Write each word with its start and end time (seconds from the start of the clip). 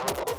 Hardcore 0.00 0.29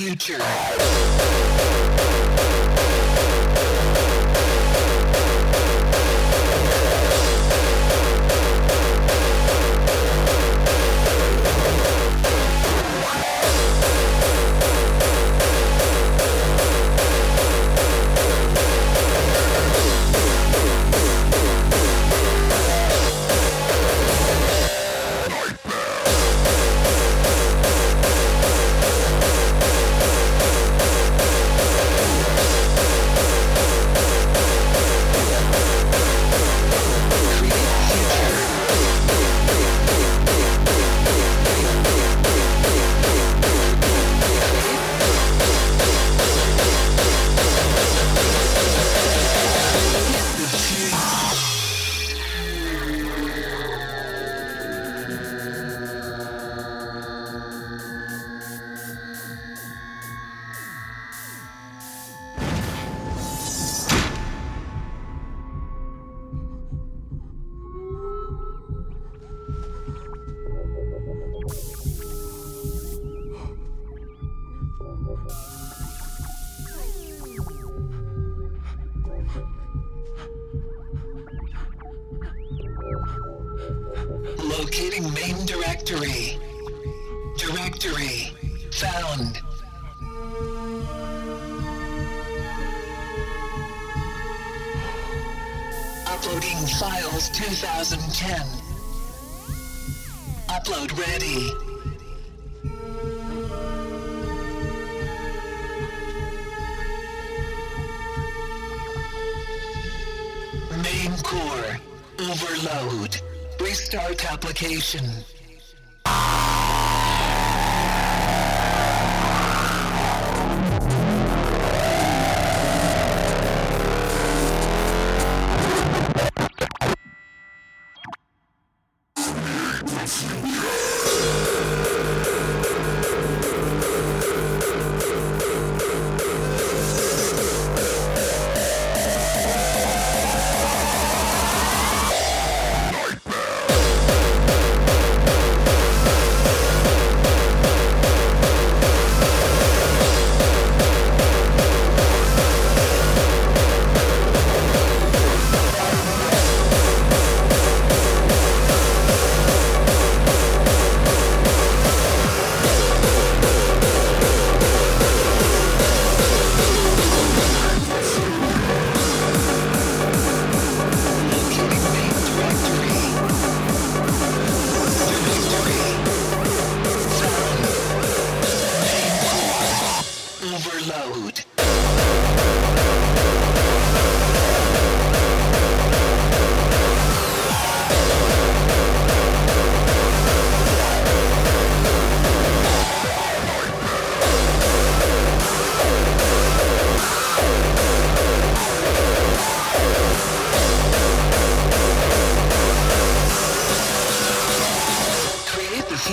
future. 0.00 0.49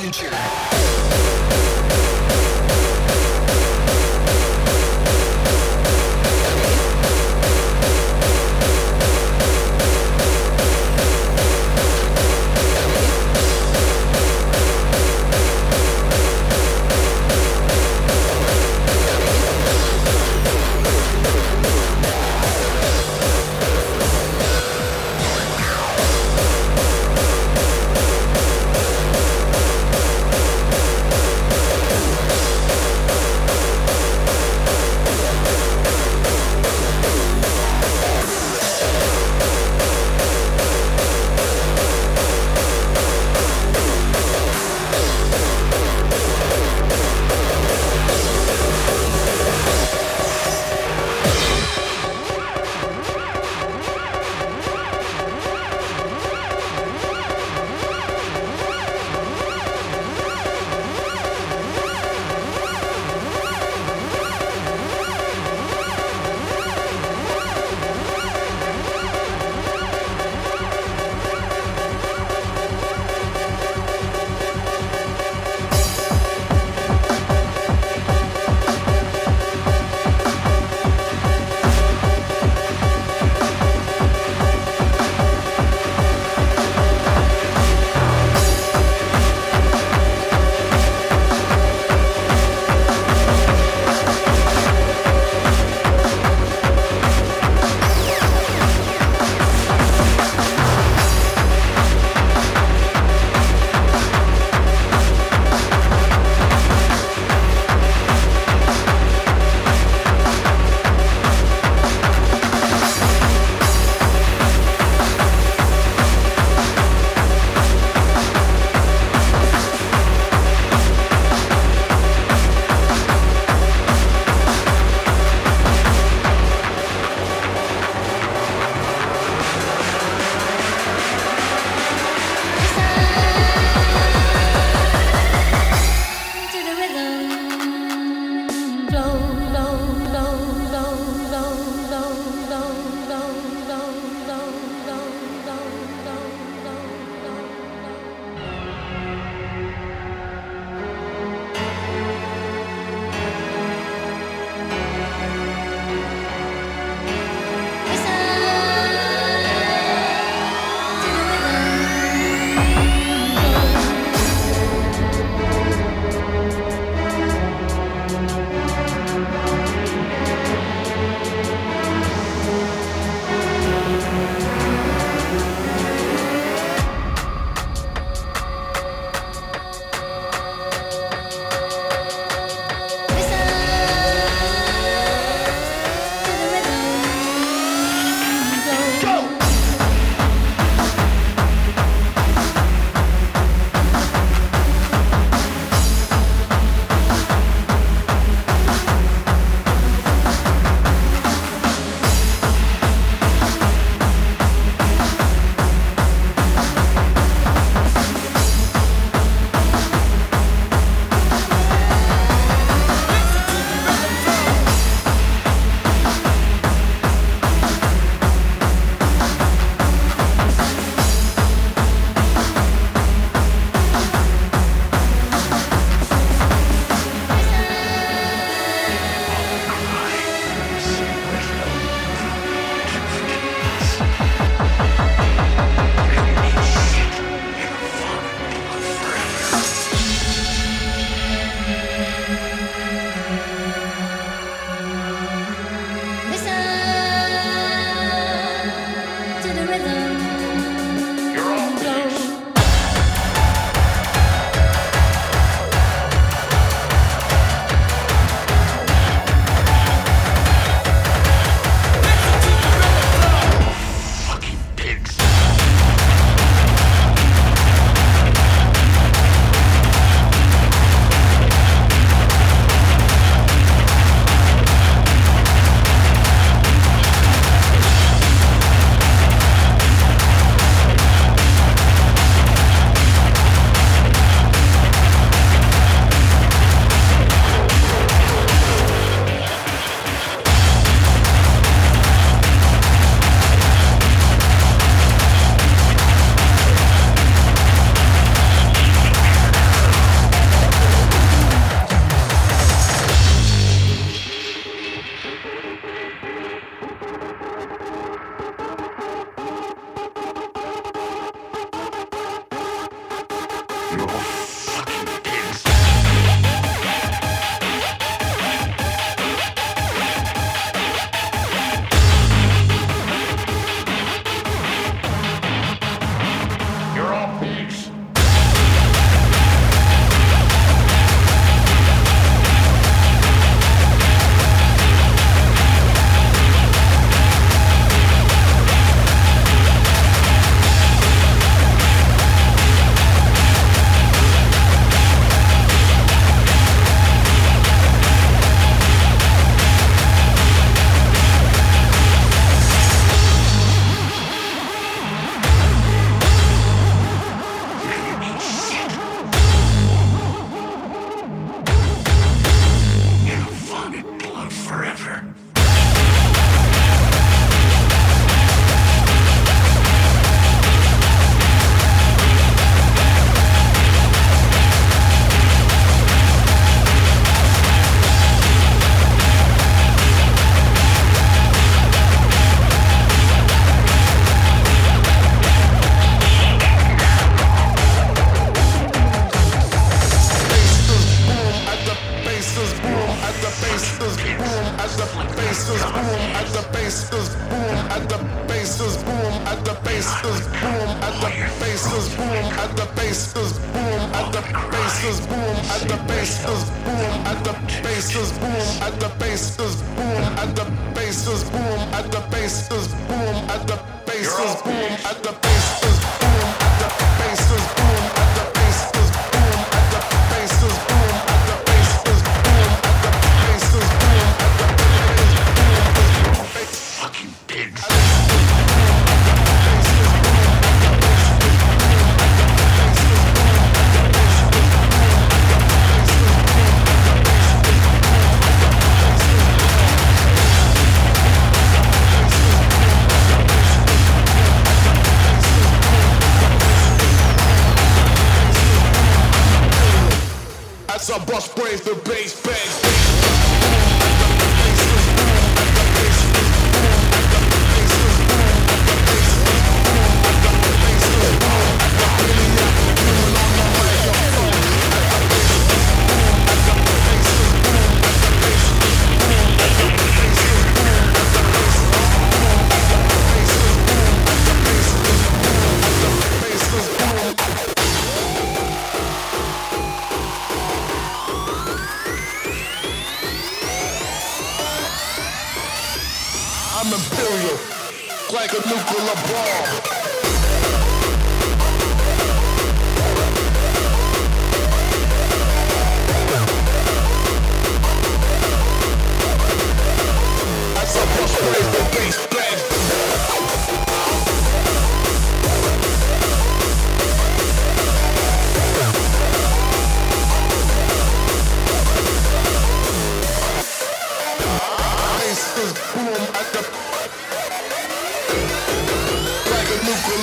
future. 0.02 0.30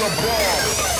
a 0.04 0.10
ball. 0.16 0.93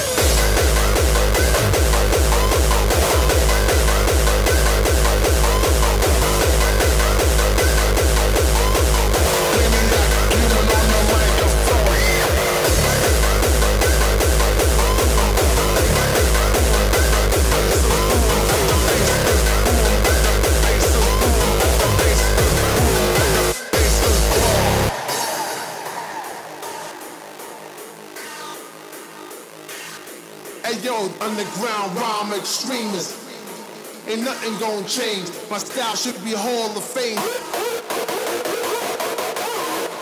ain't 34.14 34.24
nothing 34.24 34.57
gonna 34.59 34.87
change. 34.87 35.29
My 35.50 35.59
style 35.59 35.96
should 35.96 36.22
be 36.24 36.33
Hall 36.33 36.70
of 36.77 36.85
Fame. 36.85 37.18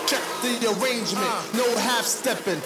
Check 0.07 0.23
the 0.43 0.69
arrangement, 0.69 1.27
uh. 1.27 1.43
no 1.55 1.77
half 1.79 2.05
stepping. 2.05 2.61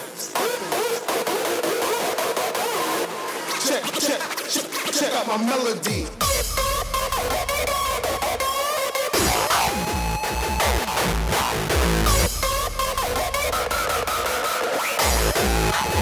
Check, 3.65 3.83
check, 3.99 4.21
check, 4.49 4.67
check 4.91 5.13
out 5.13 5.27
my 5.27 5.37
melody. 5.37 6.05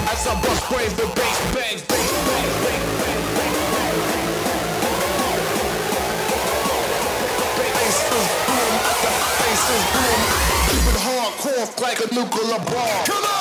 As 0.10 0.28
I 0.28 0.42
bust 0.42 0.72
brains, 0.72 0.94
the 0.96 1.06
bass 1.16 1.54
bangs, 1.54 1.82
bass 1.84 2.12
bangs, 2.28 2.66
bangs. 2.66 2.95
the 9.06 9.12
ice 9.52 9.70
is 9.70 9.84
boom. 9.94 10.20
Keep 10.70 10.86
it 10.92 11.00
hardcore 11.06 11.82
like 11.82 12.00
a 12.00 12.08
nuclear 12.14 12.60
bomb. 12.66 13.06
Come 13.06 13.24
on! 13.24 13.35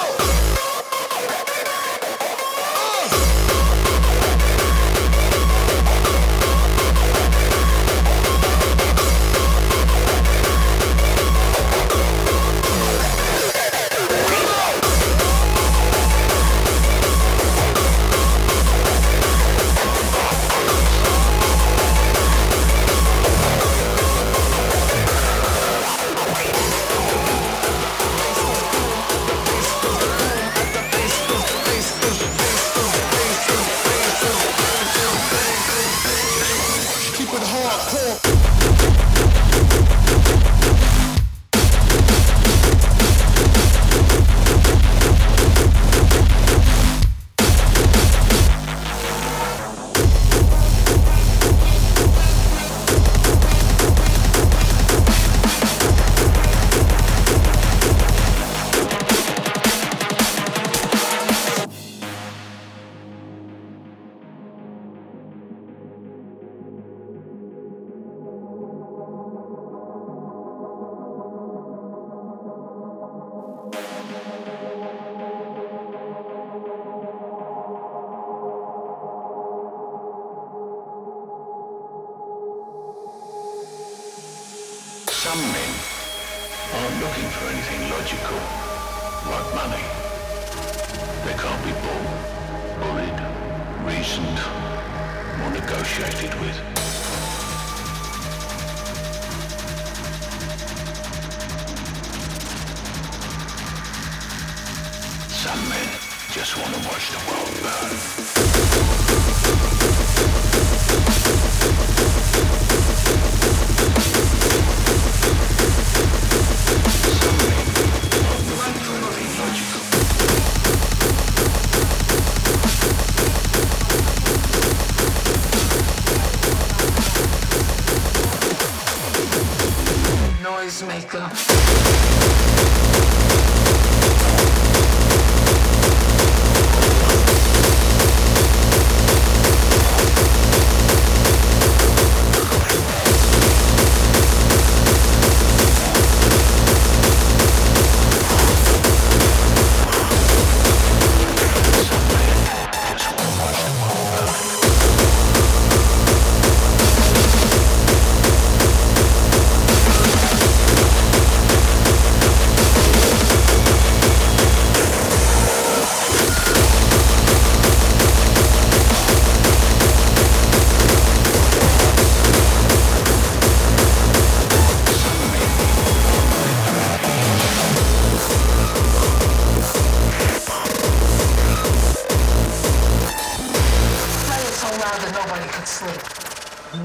Just 106.35 106.57
wanna 106.57 106.79
watch 106.79 107.11
the 107.13 107.31
world 107.31 107.63
burn. 107.63 108.54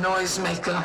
Noisemaker. 0.01 0.81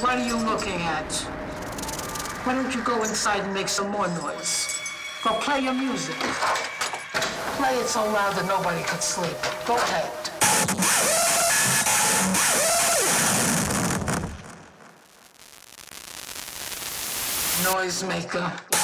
What 0.00 0.18
are 0.18 0.26
you 0.26 0.36
looking 0.36 0.82
at? 0.82 1.12
Why 2.44 2.54
don't 2.54 2.74
you 2.74 2.82
go 2.82 3.02
inside 3.02 3.40
and 3.40 3.54
make 3.54 3.68
some 3.68 3.90
more 3.90 4.08
noise? 4.08 4.78
Go 5.22 5.32
play 5.40 5.60
your 5.60 5.74
music. 5.74 6.73
Play 7.64 7.80
it 7.80 7.86
so 7.86 8.04
loud 8.04 8.36
that 8.36 8.46
nobody 8.46 8.82
could 8.82 9.02
sleep. 9.02 9.38
Go 9.64 9.76
ahead. 9.76 10.12
noisemaker. 17.64 18.74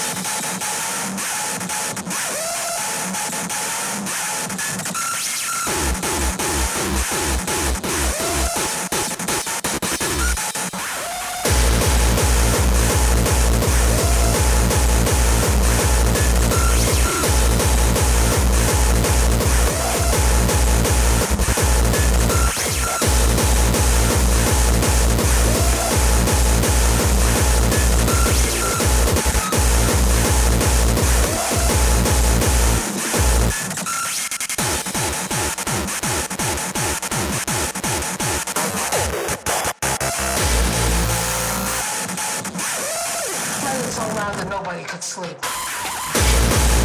Started 44.98 46.79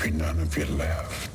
be 0.00 0.10
none 0.12 0.40
of 0.40 0.56
you 0.56 0.64
left. 0.76 1.29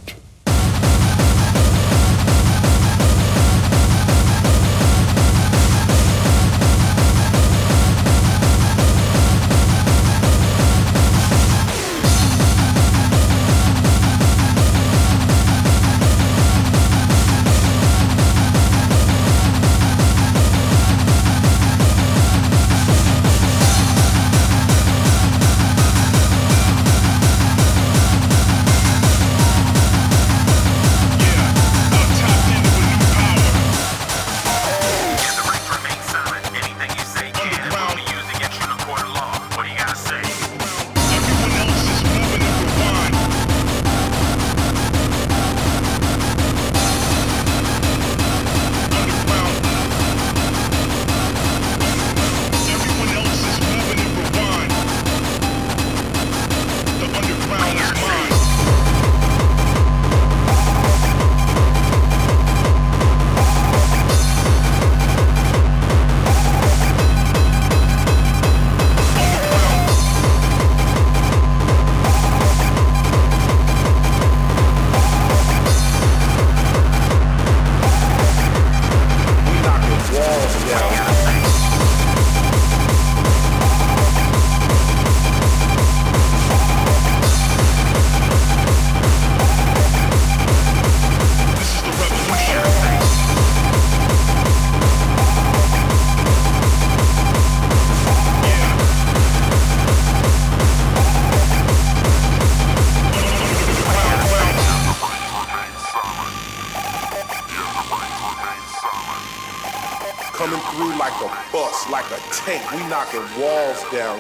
Knocking 113.06 113.42
walls 113.42 113.84
down. 113.92 114.20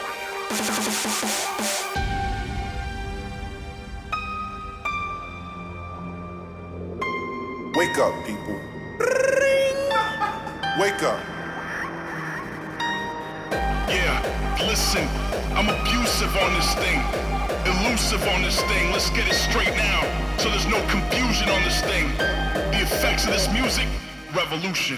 Wake 7.76 7.98
up, 7.98 8.26
people. 8.26 8.60
Wake 10.80 11.04
up. 11.04 11.20
Yeah, 13.90 14.58
listen, 14.60 15.08
I'm 15.56 15.70
abusive 15.70 16.36
on 16.38 16.54
this 16.54 16.74
thing, 16.76 17.02
elusive 17.66 18.28
on 18.28 18.42
this 18.42 18.62
thing. 18.64 18.92
Let's 18.92 19.10
get 19.12 19.28
it 19.28 19.36
straight 19.36 19.76
now, 19.76 20.02
so 20.38 20.50
there's 20.50 20.68
no 20.68 20.86
confusion 20.88 21.50
on 21.50 21.64
this 21.64 21.82
thing. 21.82 22.10
The 22.18 22.82
effects 22.82 23.26
of 23.26 23.34
this 23.34 23.52
music, 23.52 23.88
revolution. 24.36 24.98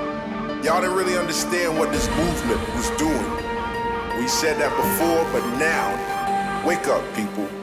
Y'all 0.71 0.79
didn't 0.79 0.95
really 0.95 1.17
understand 1.17 1.77
what 1.77 1.91
this 1.91 2.07
movement 2.15 2.75
was 2.75 2.89
doing. 2.91 3.29
We 4.17 4.25
said 4.29 4.57
that 4.61 4.71
before, 4.77 5.21
but 5.33 5.45
now, 5.59 6.65
wake 6.65 6.87
up, 6.87 7.03
people. 7.13 7.60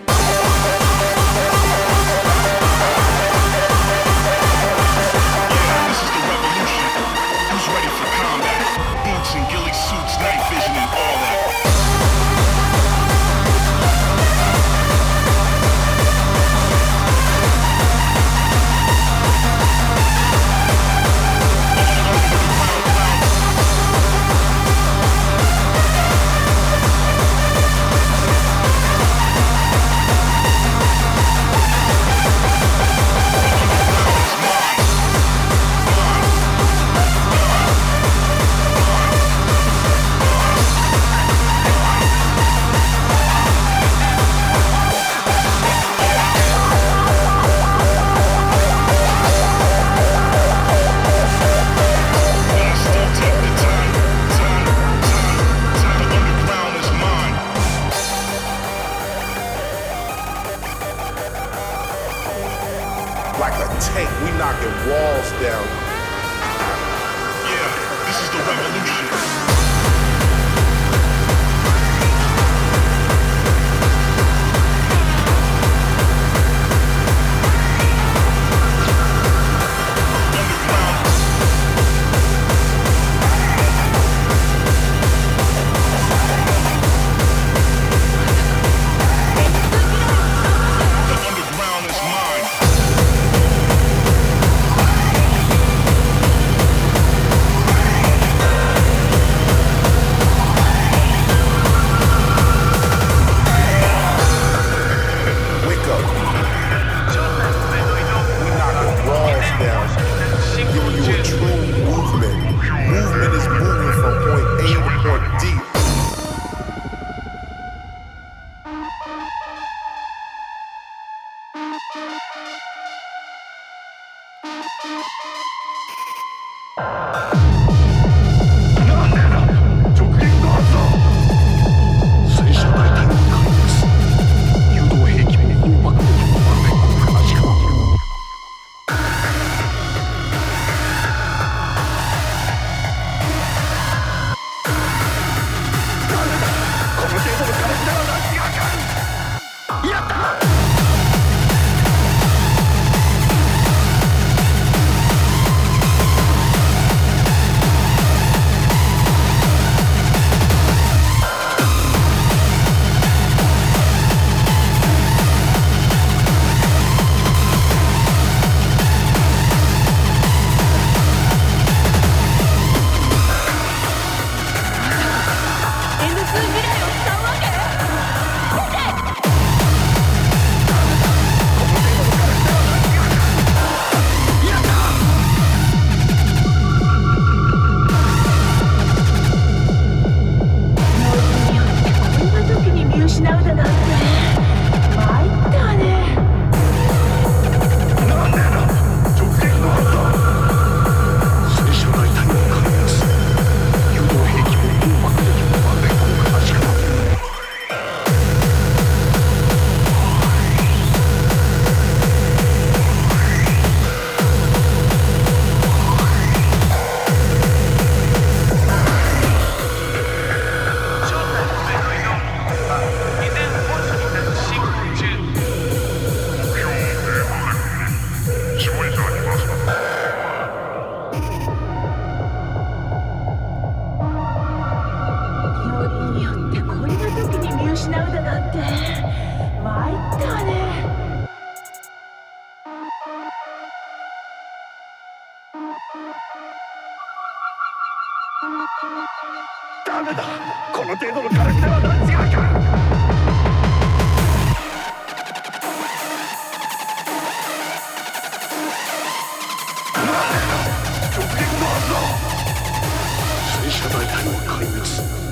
直 264.85 265.28